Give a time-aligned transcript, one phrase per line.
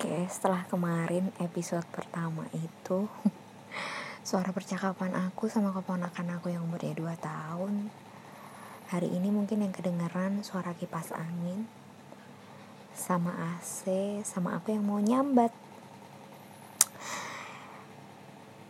[0.00, 3.04] Oke, setelah kemarin episode pertama itu
[4.24, 7.92] Suara percakapan aku sama keponakan aku yang umurnya 2 tahun
[8.88, 11.68] Hari ini mungkin yang kedengeran suara kipas angin
[12.96, 13.28] Sama
[13.60, 13.84] AC,
[14.24, 15.52] sama aku yang mau nyambat.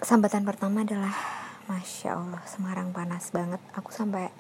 [0.03, 1.15] Sambatan pertama adalah
[1.71, 3.63] Masya Allah, Semarang panas banget.
[3.79, 4.35] Aku sampai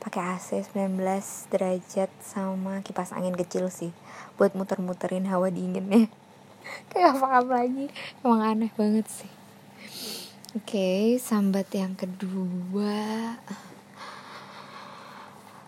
[0.00, 0.96] pakai AC 19
[1.52, 3.92] derajat sama kipas angin kecil sih
[4.40, 6.08] buat muter-muterin hawa dinginnya.
[6.88, 7.92] Kayak apa apa lagi
[8.24, 9.28] emang aneh banget sih.
[10.56, 13.36] Oke okay, sambat yang kedua.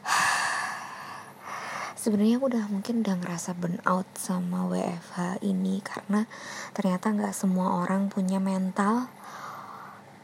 [2.01, 6.25] Sebenarnya aku udah mungkin udah ngerasa burn out sama WFH ini karena
[6.73, 9.13] ternyata nggak semua orang punya mental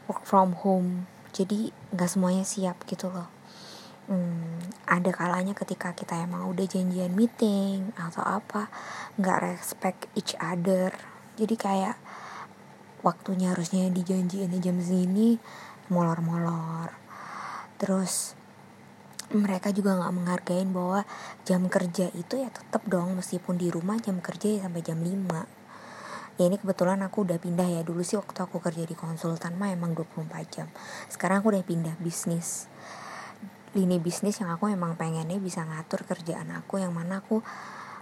[0.09, 1.05] work from home.
[1.29, 3.38] Jadi nggak semuanya siap gitu loh
[4.09, 8.67] hmm, ada kalanya ketika kita emang udah janjian meeting atau apa
[9.21, 10.91] nggak respect each other.
[11.37, 11.95] Jadi kayak
[13.05, 15.37] waktunya harusnya dijanjiin jam segini
[15.93, 16.91] molor-molor.
[17.79, 18.35] Terus
[19.29, 21.05] mereka juga nggak menghargain bahwa
[21.45, 26.41] jam kerja itu ya tetap dong meskipun di rumah jam kerja ya sampai jam 5
[26.41, 29.69] ya ini kebetulan aku udah pindah ya dulu sih waktu aku kerja di konsultan mah
[29.75, 30.67] emang 24 jam.
[31.11, 32.65] Sekarang aku udah pindah bisnis
[33.77, 37.45] lini bisnis yang aku emang pengennya bisa ngatur kerjaan aku yang mana aku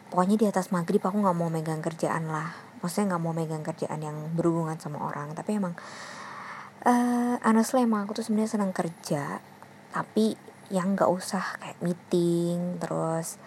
[0.07, 2.55] pokoknya di atas maghrib aku nggak mau megang kerjaan lah.
[2.79, 5.33] Maksudnya nggak mau megang kerjaan yang berhubungan sama orang.
[5.33, 5.73] Tapi emang
[6.87, 9.41] uh, honestly emang aku tuh sebenarnya senang kerja
[9.91, 10.35] tapi
[10.67, 13.39] yang nggak usah kayak meeting terus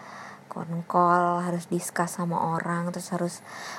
[0.51, 3.35] konkol harus diskus sama orang terus harus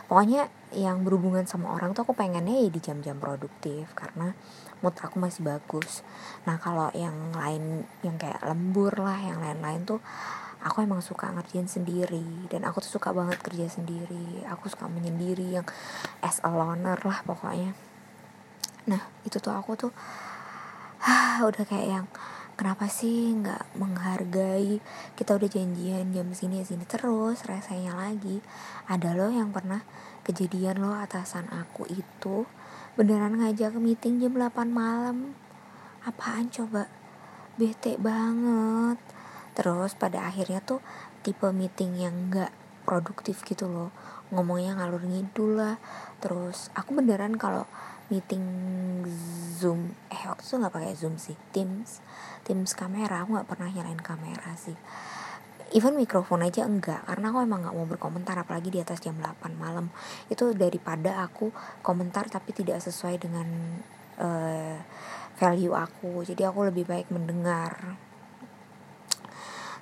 [0.08, 4.32] pokoknya yang berhubungan sama orang tuh aku pengennya ya di jam-jam produktif karena
[4.80, 6.02] mood aku masih bagus.
[6.48, 10.00] Nah kalau yang lain yang kayak lembur lah yang lain-lain tuh
[10.64, 14.48] aku emang suka ngerjain sendiri dan aku tuh suka banget kerja sendiri.
[14.48, 15.68] Aku suka menyendiri yang
[16.24, 17.76] as a loner lah pokoknya.
[18.88, 19.92] Nah itu tuh aku tuh
[21.04, 22.06] ah, udah kayak yang
[22.56, 24.80] kenapa sih nggak menghargai?
[25.18, 28.42] Kita udah janjian jam sini sini terus rasanya lagi.
[28.86, 29.82] Ada loh yang pernah
[30.22, 32.46] kejadian loh atasan aku itu
[32.94, 35.34] beneran ngajak meeting jam 8 malam.
[36.06, 36.90] Apaan coba?
[37.58, 38.98] Bete banget.
[39.58, 40.82] Terus pada akhirnya tuh
[41.22, 42.54] tipe meeting yang gak
[42.86, 43.90] produktif gitu loh.
[44.34, 45.78] Ngomongnya ngalur ngidul lah.
[46.22, 47.66] Terus aku beneran kalau
[48.12, 48.44] meeting
[49.56, 52.04] zoom eh waktu itu nggak pakai zoom sih teams.
[52.44, 54.76] Teams kamera aku nggak pernah nyalain kamera sih
[55.72, 59.56] even mikrofon aja enggak karena aku emang nggak mau berkomentar apalagi di atas jam 8
[59.56, 59.88] malam.
[60.28, 63.48] Itu daripada aku komentar tapi tidak sesuai dengan
[64.20, 64.78] uh,
[65.40, 66.28] value aku.
[66.28, 67.96] Jadi aku lebih baik mendengar.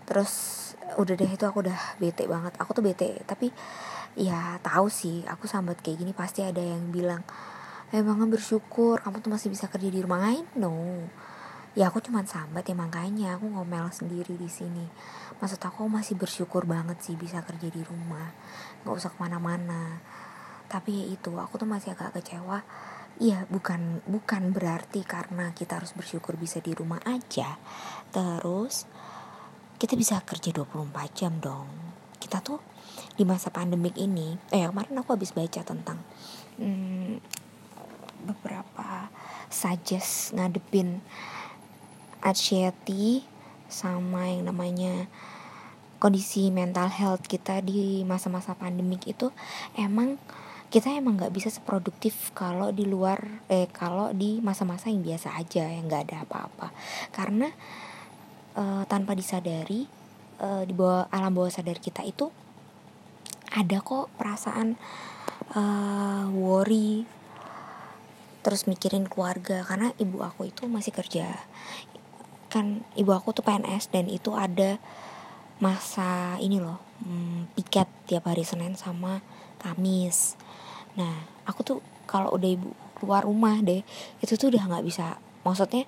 [0.05, 0.33] Terus
[0.97, 2.53] udah deh itu aku udah bete banget.
[2.61, 3.49] Aku tuh bete tapi
[4.13, 7.21] ya tahu sih aku sambat kayak gini pasti ada yang bilang
[7.93, 10.21] emang bersyukur kamu tuh masih bisa kerja di rumah.
[10.21, 11.09] Lain no
[11.77, 14.85] ya aku cuman sambat ya makanya aku ngomel sendiri di sini.
[15.37, 18.33] Maksud aku masih bersyukur banget sih bisa kerja di rumah.
[18.81, 20.01] Nggak usah ke mana-mana.
[20.69, 22.65] Tapi ya itu aku tuh masih agak kecewa.
[23.19, 27.59] Iya bukan bukan berarti karena kita harus bersyukur bisa di rumah aja.
[28.09, 28.89] Terus
[29.77, 31.69] kita bisa kerja 24 jam dong.
[32.19, 32.59] Kita tuh
[33.15, 35.99] di masa pandemik ini Eh kemarin aku habis baca tentang
[36.59, 37.19] hmm,
[38.27, 39.07] Beberapa
[39.47, 40.99] suggest ngadepin
[42.23, 43.23] anxiety
[43.69, 45.05] sama yang namanya
[45.99, 49.29] kondisi mental health kita di masa-masa pandemik itu
[49.75, 50.15] emang
[50.69, 55.65] kita emang nggak bisa seproduktif kalau di luar eh kalau di masa-masa yang biasa aja
[55.65, 56.69] yang nggak ada apa-apa.
[57.09, 57.49] Karena
[58.53, 59.89] uh, tanpa disadari
[60.39, 62.29] uh, di bawah alam bawah sadar kita itu
[63.49, 64.77] ada kok perasaan
[65.57, 67.09] uh, worry
[68.45, 69.65] terus mikirin keluarga.
[69.65, 71.33] Karena ibu aku itu masih kerja
[72.49, 74.81] kan ibu aku tuh PNS dan itu ada
[75.61, 79.21] masa ini loh hmm, piket tiap hari Senin sama
[79.61, 80.39] Kamis.
[80.97, 81.77] Nah aku tuh
[82.09, 83.85] kalau udah ibu keluar rumah deh
[84.19, 85.21] itu tuh udah nggak bisa.
[85.45, 85.87] Maksudnya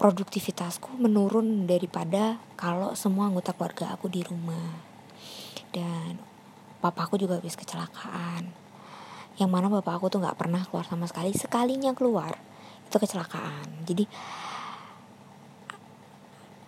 [0.00, 4.90] produktivitasku menurun daripada kalau semua anggota keluarga aku di rumah.
[5.70, 6.18] Dan
[6.82, 8.50] papaku juga habis kecelakaan.
[9.38, 11.30] Yang mana bapak aku tuh nggak pernah keluar sama sekali.
[11.36, 12.34] Sekalinya keluar
[12.86, 13.86] itu kecelakaan.
[13.86, 14.04] Jadi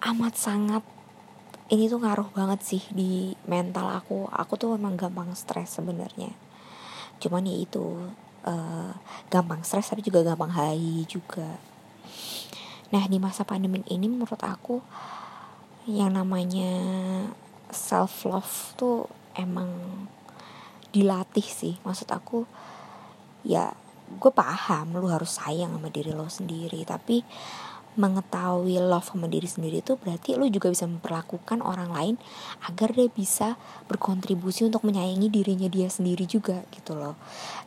[0.04, 0.84] amat sangat
[1.72, 4.28] ini tuh ngaruh banget sih di mental aku.
[4.28, 6.28] Aku tuh memang gampang stres sebenarnya.
[7.18, 8.12] Cuman ya itu
[8.44, 8.92] uh,
[9.32, 11.56] gampang stres tapi juga gampang high juga.
[12.92, 14.84] Nah di masa pandemi ini menurut aku
[15.88, 16.72] yang namanya
[17.72, 19.72] self love tuh emang
[20.92, 21.80] dilatih sih.
[21.80, 22.44] Maksud aku
[23.40, 23.72] ya
[24.04, 26.84] gue paham lu harus sayang sama diri lo sendiri.
[26.84, 27.24] Tapi
[27.94, 32.14] mengetahui love sama diri sendiri itu berarti lu juga bisa memperlakukan orang lain
[32.66, 33.54] agar dia bisa
[33.86, 37.14] berkontribusi untuk menyayangi dirinya dia sendiri juga gitu loh.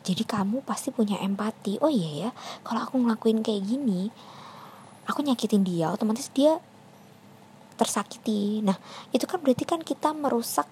[0.03, 1.79] Jadi kamu pasti punya empati.
[1.79, 2.29] Oh iya ya
[2.68, 4.12] kalau aku ngelakuin kayak gini
[5.07, 6.59] aku nyakitin dia otomatis dia
[7.80, 8.59] tersakiti.
[8.65, 8.75] Nah
[9.15, 10.68] itu kan berarti kan kita merusak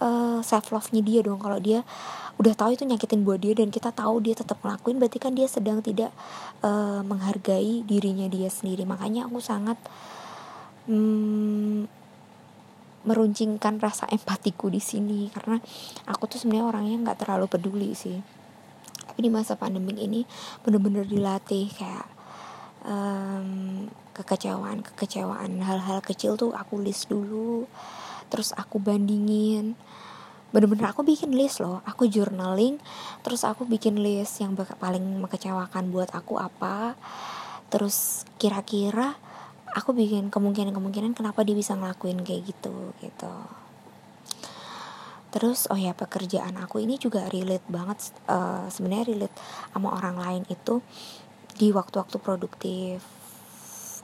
[0.00, 1.38] uh, eh, self love nya dia dong.
[1.38, 1.82] Kalau dia
[2.38, 5.50] udah tahu itu nyakitin buat dia dan kita tahu dia tetap ngelakuin berarti kan dia
[5.50, 6.14] sedang tidak
[6.62, 8.86] uh, menghargai dirinya dia sendiri.
[8.86, 9.78] Makanya aku sangat
[10.86, 11.90] mm,
[13.06, 15.30] meruncingkan rasa empatiku di sini.
[15.34, 15.58] Karena
[16.06, 18.18] aku tuh sebenarnya orangnya nggak terlalu peduli sih.
[19.08, 20.22] Tapi di masa pandemi ini
[20.62, 22.06] bener-bener dilatih kayak
[22.86, 27.70] um, kekecewaan kekecewaan hal-hal kecil tuh aku list dulu
[28.28, 29.74] terus aku bandingin.
[30.48, 32.80] Bener-bener aku bikin list loh aku journaling
[33.20, 36.96] terus aku bikin list yang paling mengecewakan buat aku apa.
[37.68, 39.12] Terus kira-kira
[39.76, 43.34] aku bikin kemungkinan-kemungkinan kenapa dia bisa ngelakuin kayak gitu gitu.
[45.28, 49.36] Terus oh ya pekerjaan aku ini juga relate banget uh, sebenarnya relate
[49.76, 50.80] sama orang lain itu
[51.58, 53.04] di waktu-waktu produktif.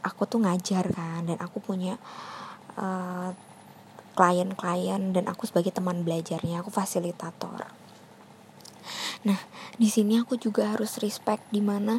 [0.05, 1.97] Aku tuh ngajar kan dan aku punya
[2.77, 3.33] uh,
[4.15, 7.67] klien-klien dan aku sebagai teman belajarnya aku fasilitator.
[9.27, 9.41] Nah
[9.75, 11.99] di sini aku juga harus respect di mana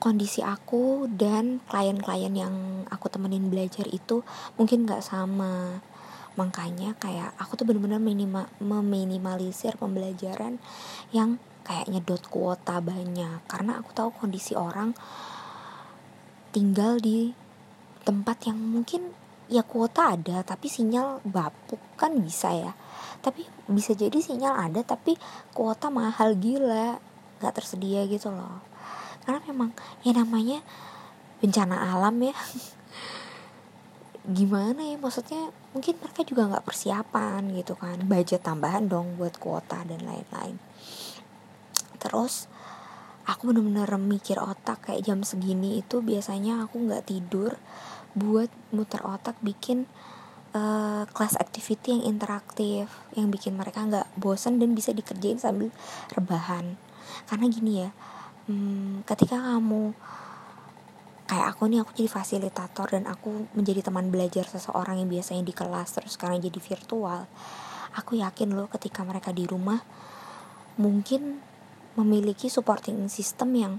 [0.00, 2.54] kondisi aku dan klien-klien yang
[2.88, 4.24] aku temenin belajar itu
[4.56, 5.84] mungkin nggak sama.
[6.40, 10.56] Makanya kayak aku tuh bener-bener minima, meminimalisir pembelajaran
[11.12, 11.36] yang
[11.68, 13.44] kayak nyedot kuota banyak.
[13.44, 14.96] Karena aku tahu kondisi orang
[16.50, 17.36] tinggal di
[18.02, 19.12] tempat yang mungkin
[19.50, 22.72] ya kuota ada tapi sinyal bapuk kan bisa ya.
[23.20, 25.18] Tapi bisa jadi sinyal ada tapi
[25.52, 27.02] kuota mahal gila
[27.42, 28.62] nggak tersedia gitu loh.
[29.26, 29.74] Karena memang
[30.06, 30.62] ya namanya
[31.42, 32.34] bencana alam ya.
[34.38, 37.98] Gimana ya maksudnya mungkin mereka juga nggak persiapan gitu kan.
[38.06, 40.56] Budget tambahan dong buat kuota dan lain-lain.
[41.98, 42.46] Terus
[43.26, 47.58] aku bener-bener mikir otak kayak jam segini itu biasanya aku nggak tidur
[48.16, 49.86] buat muter otak bikin
[50.54, 55.70] uh, kelas activity yang interaktif yang bikin mereka nggak bosan dan bisa dikerjain sambil
[56.14, 56.78] rebahan.
[57.26, 57.90] Karena gini ya
[58.50, 59.94] hmm, ketika kamu
[61.30, 65.54] kayak aku nih aku jadi fasilitator dan aku menjadi teman belajar seseorang yang biasanya di
[65.54, 67.30] kelas terus sekarang jadi virtual
[67.94, 69.78] aku yakin loh ketika mereka di rumah
[70.74, 71.38] mungkin
[71.94, 73.74] memiliki supporting system yang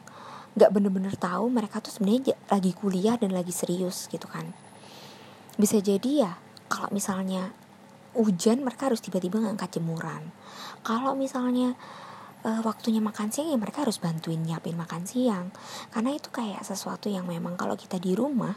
[0.51, 4.51] nggak bener-bener tahu mereka tuh sebenarnya lagi kuliah dan lagi serius gitu kan.
[5.55, 6.33] Bisa jadi ya
[6.67, 7.51] kalau misalnya
[8.15, 10.31] hujan mereka harus tiba-tiba ngangkat jemuran.
[10.83, 11.75] Kalau misalnya
[12.43, 15.55] uh, waktunya makan siang ya mereka harus bantuin nyiapin makan siang.
[15.91, 18.55] Karena itu kayak sesuatu yang memang kalau kita di rumah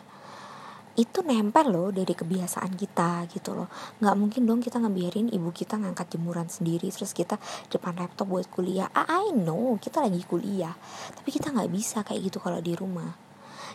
[0.94, 3.67] itu nempel loh dari kebiasaan kita gitu loh.
[3.99, 7.35] Nggak mungkin dong kita ngebiarin ibu kita ngangkat jemuran sendiri terus kita
[7.67, 8.87] depan laptop buat kuliah.
[8.94, 10.75] Ah, I know kita lagi kuliah.
[11.19, 13.11] Tapi kita nggak bisa kayak gitu kalau di rumah.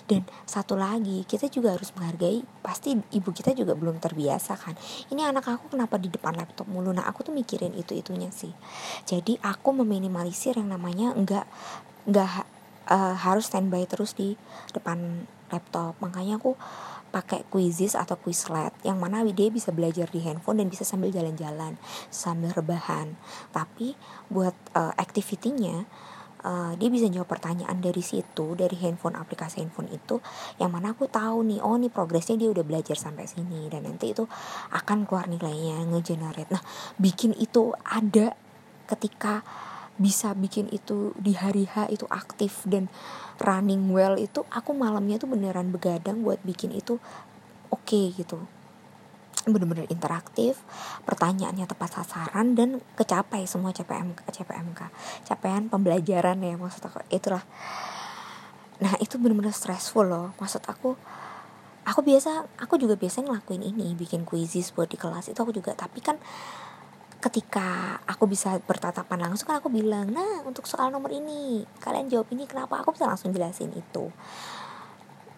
[0.09, 4.73] Dan satu lagi kita juga harus menghargai pasti ibu kita juga belum terbiasa kan.
[5.13, 6.89] Ini anak aku kenapa di depan laptop mulu?
[6.89, 8.49] Nah aku tuh mikirin itu itunya sih.
[9.05, 11.45] Jadi aku meminimalisir yang namanya nggak
[12.09, 12.58] nggak
[12.89, 14.35] uh, harus standby terus di
[14.73, 15.95] depan laptop.
[16.01, 16.57] Makanya aku
[17.09, 21.77] pakai Quizizz atau Quizlet yang mana dia bisa belajar di handphone dan bisa sambil jalan-jalan
[22.13, 23.17] sambil rebahan.
[23.49, 23.97] Tapi
[24.29, 25.89] buat uh, activity-nya
[26.45, 30.21] uh, dia bisa jawab pertanyaan dari situ dari handphone aplikasi handphone itu
[30.61, 34.13] yang mana aku tahu nih oh nih progresnya dia udah belajar sampai sini dan nanti
[34.13, 34.23] itu
[34.71, 36.51] akan keluar nilainya ngegenerate.
[36.53, 36.63] Nah
[37.01, 38.37] bikin itu ada
[38.89, 39.45] ketika
[39.99, 42.87] bisa bikin itu di hari H itu aktif dan
[43.43, 46.97] running well itu aku malamnya tuh beneran begadang buat bikin itu
[47.67, 48.39] oke okay, gitu.
[49.43, 50.63] Bener-bener interaktif
[51.03, 54.87] pertanyaannya tepat sasaran dan kecapai semua CPM CPMK
[55.27, 57.43] capaian pembelajaran ya maksud aku itulah.
[58.79, 60.31] Nah itu bener-bener stressful loh.
[60.39, 60.95] Maksud aku
[61.83, 65.75] aku biasa aku juga biasa ngelakuin ini bikin quizzes buat di kelas itu aku juga.
[65.75, 66.15] Tapi kan
[67.19, 72.31] ketika aku bisa bertatapan langsung kan aku bilang nah untuk soal nomor ini kalian jawab
[72.31, 72.79] ini kenapa?
[72.79, 74.07] Aku bisa langsung jelasin itu.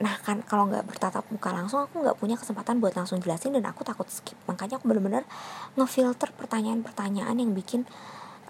[0.02, 3.66] Nah kan kalau nggak bertatap muka langsung aku nggak punya kesempatan buat langsung jelasin dan
[3.66, 4.38] aku takut skip.
[4.46, 5.26] Makanya aku bener-bener
[5.74, 7.90] ngefilter pertanyaan-pertanyaan yang bikin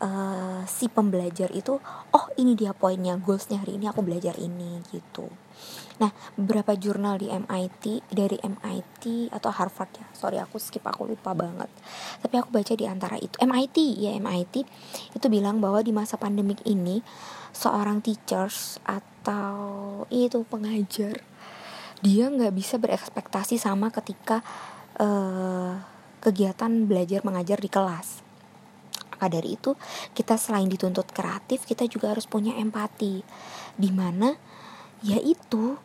[0.02, 1.78] uh, si pembelajar itu
[2.12, 5.30] oh ini dia poinnya goalsnya hari ini aku belajar ini gitu
[6.02, 10.06] nah beberapa jurnal di MIT dari MIT atau Harvard ya?
[10.18, 11.70] Sorry aku skip aku lupa banget.
[12.26, 13.38] Tapi aku baca di antara itu.
[13.38, 14.66] MIT ya MIT
[15.14, 17.06] itu bilang bahwa di masa pandemik ini
[17.54, 21.22] seorang teachers atau itu pengajar
[22.02, 24.42] dia nggak bisa berekspektasi sama ketika
[24.98, 25.78] uh,
[26.18, 28.26] kegiatan belajar mengajar di kelas.
[29.14, 29.78] Maka dari itu
[30.18, 33.22] kita selain dituntut kreatif kita juga harus punya empati.
[33.78, 34.34] Di mana
[35.06, 35.78] yaitu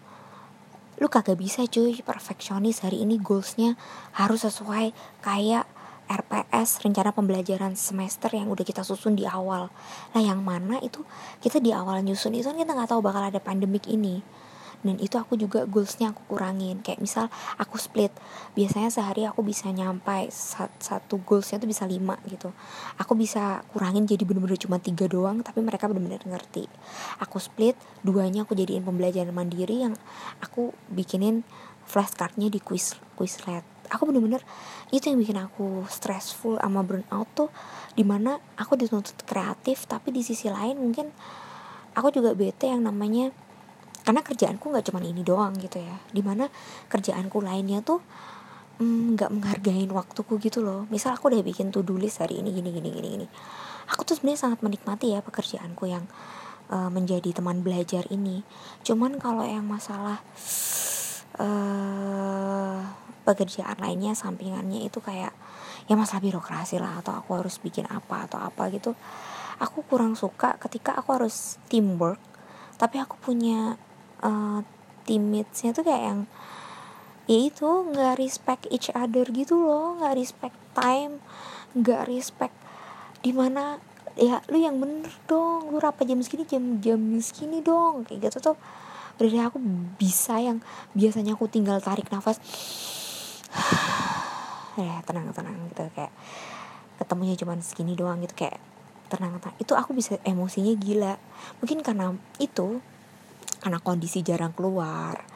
[1.01, 2.01] lu kagak bisa cuy.
[2.01, 3.77] Perfeksionis hari ini goalsnya
[4.17, 4.93] harus sesuai
[5.25, 5.65] kayak
[6.07, 9.69] RPS rencana pembelajaran semester yang udah kita susun di awal.
[10.15, 11.03] Nah yang mana itu
[11.43, 14.23] kita di awal nyusun itu kan kita nggak tahu bakal ada pandemik ini
[14.83, 16.83] dan itu aku juga goalsnya aku kurangin.
[16.85, 18.13] Kayak misal aku split
[18.53, 20.29] biasanya sehari aku bisa nyampai
[20.81, 22.53] satu goalsnya tuh bisa lima gitu.
[23.01, 26.69] Aku bisa kurangin jadi bener-bener cuma tiga doang tapi mereka bener-bener ngerti.
[27.23, 29.95] Aku split duanya aku jadiin pembelajaran mandiri yang
[30.43, 31.47] aku bikinin
[31.87, 34.43] flashcardnya di quiz quizlet aku bener-bener
[34.91, 37.51] itu yang bikin aku stressful sama burnout tuh
[37.95, 41.11] di mana aku dituntut kreatif tapi di sisi lain mungkin
[41.97, 43.33] aku juga bete yang namanya
[44.07, 45.99] karena kerjaanku nggak cuma ini doang gitu ya.
[46.15, 46.47] Di mana
[46.87, 47.99] kerjaanku lainnya tuh
[48.79, 50.87] mm, nggak mm, menghargain waktuku gitu loh.
[50.87, 53.27] Misal aku udah bikin to do list hari ini gini gini gini gini.
[53.91, 56.07] Aku tuh sebenarnya sangat menikmati ya pekerjaanku yang
[56.71, 58.47] uh, menjadi teman belajar ini.
[58.87, 60.23] Cuman kalau yang masalah
[61.43, 62.79] uh,
[63.27, 65.35] pekerjaan lainnya sampingannya itu kayak
[65.91, 68.95] ya masalah birokrasi lah atau aku harus bikin apa atau apa gitu
[69.61, 72.21] aku kurang suka ketika aku harus teamwork.
[72.77, 73.81] Tapi aku punya
[74.23, 74.61] uh,
[75.05, 76.21] teammatesnya tuh kayak yang
[77.27, 81.19] ya itu nggak respect each other gitu loh nggak respect time
[81.75, 82.55] nggak respect
[83.27, 83.83] di mana
[84.17, 88.53] ya lu yang bener dong lu rapat jam segini jam jam segini dong kayak gitu
[88.53, 88.57] tuh.
[89.17, 89.57] Dari aku
[89.97, 90.61] bisa yang
[90.93, 92.37] biasanya aku tinggal tarik nafas.
[94.77, 96.13] Ya tenang tenang gitu kayak
[97.01, 98.61] ketemunya cuma segini doang gitu kayak
[99.09, 99.57] tenang tenang.
[99.57, 101.17] Itu aku bisa emosinya gila.
[101.65, 102.85] Mungkin karena itu
[103.67, 105.27] karena kondisi jarang keluar.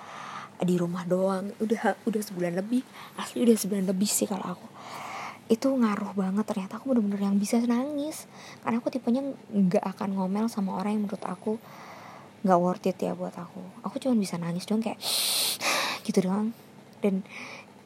[0.62, 1.50] Di rumah doang.
[1.58, 2.86] Udah udah sebulan lebih.
[3.18, 4.66] Asli udah sebulan lebih sih kalau aku.
[5.50, 6.78] Itu ngaruh banget ternyata.
[6.78, 8.30] Aku bener-bener yang bisa nangis.
[8.62, 11.58] Karena aku tipenya nggak akan ngomel sama orang yang menurut aku
[12.46, 13.82] nggak worth it ya buat aku.
[13.82, 15.02] Aku cuma bisa nangis doang kayak
[16.06, 16.54] gitu doang.
[17.02, 17.26] Dan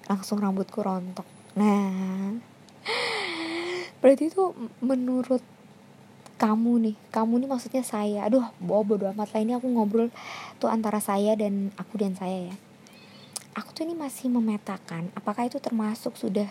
[0.05, 1.25] langsung rambutku rontok.
[1.57, 2.37] Nah
[4.05, 4.53] berarti itu
[4.85, 5.54] menurut
[6.45, 6.97] kamu nih.
[7.09, 8.29] Kamu nih maksudnya saya.
[8.29, 9.41] Aduh bobo bodo amat lah.
[9.41, 10.13] Ini aku ngobrol
[10.61, 12.57] tuh antara saya dan aku dan saya ya.
[13.57, 16.51] Aku tuh ini masih memetakan apakah itu termasuk sudah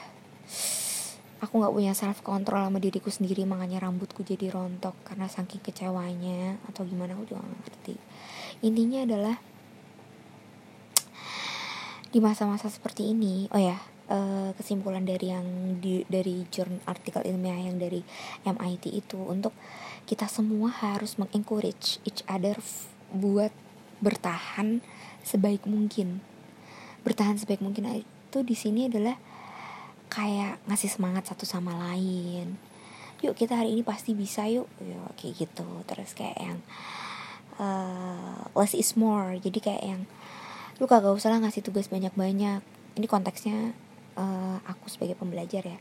[1.43, 6.55] aku nggak punya self control sama diriku sendiri makanya rambutku jadi rontok karena saking kecewanya
[6.71, 7.95] atau gimana aku juga ngerti.
[8.63, 9.35] Intinya adalah
[12.09, 15.47] di masa-masa seperti ini oh ya uh, kesimpulan dari yang
[15.79, 18.03] di, dari jurnal artikel ilmiah yang dari
[18.43, 19.55] MIT itu untuk
[20.03, 22.59] kita semua harus mengencourage each other
[23.13, 23.53] buat
[24.03, 24.83] bertahan
[25.23, 26.19] sebaik mungkin.
[27.07, 29.15] Bertahan sebaik mungkin itu di sini adalah
[30.11, 32.59] kayak ngasih semangat satu sama lain.
[33.23, 34.67] Yuk kita hari ini pasti bisa yuk.
[34.83, 35.67] Yuk kayak gitu.
[35.87, 36.59] Terus kayak yang
[37.57, 39.39] uh, less is more.
[39.39, 40.01] Jadi kayak yang
[40.81, 42.59] lu kagak usah lah ngasih tugas banyak-banyak.
[42.99, 43.71] Ini konteksnya
[44.17, 45.79] uh, aku sebagai pembelajar ya.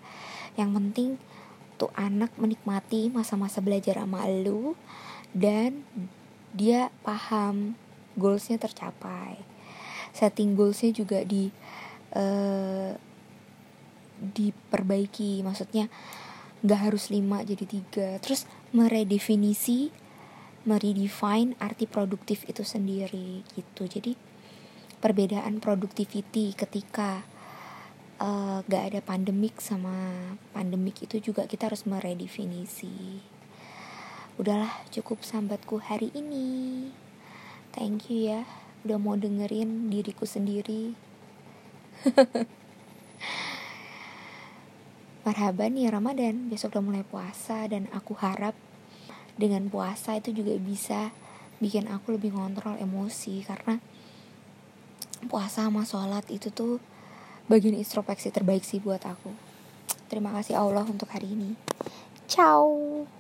[0.57, 1.11] Yang penting
[1.81, 4.79] tuh anak menikmati masa-masa belajar sama lu
[5.33, 5.83] dan
[6.53, 7.75] dia paham
[8.15, 9.41] goalsnya tercapai.
[10.13, 11.49] Setting goalsnya juga di
[12.13, 12.93] uh,
[14.21, 15.41] diperbaiki.
[15.41, 15.89] Maksudnya
[16.63, 18.09] nggak harus lima jadi tiga.
[18.21, 18.45] Terus
[18.77, 19.91] meredefinisi
[20.63, 23.89] meredefine arti produktif itu sendiri gitu.
[23.89, 24.15] Jadi
[25.03, 27.27] perbedaan productivity ketika
[28.23, 30.23] uh, gak ada pandemik sama
[30.55, 33.19] pandemik itu juga kita harus meredefinisi.
[34.39, 36.89] Udahlah cukup sambatku hari ini.
[37.75, 38.47] Thank you ya
[38.87, 40.95] udah mau dengerin diriku sendiri.
[45.23, 48.59] Marhaban ya Ramadan, besok udah mulai puasa dan aku harap
[49.39, 51.15] dengan puasa itu juga bisa
[51.63, 53.79] bikin aku lebih ngontrol emosi karena
[55.31, 56.83] puasa sama sholat itu tuh
[57.53, 59.29] bagian introspeksi terbaik sih buat aku.
[60.09, 61.53] Terima kasih Allah untuk hari ini.
[62.25, 63.05] Ciao.